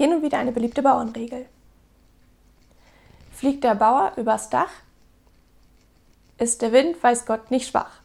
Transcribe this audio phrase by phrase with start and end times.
[0.00, 1.44] Hier nun wieder eine beliebte Bauernregel.
[3.32, 4.70] Fliegt der Bauer übers Dach,
[6.38, 7.99] ist der Wind, weiß Gott, nicht schwach.